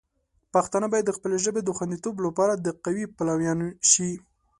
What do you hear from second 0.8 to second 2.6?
باید د خپلې ژبې د خوندیتوب لپاره